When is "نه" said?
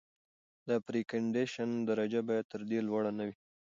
3.17-3.23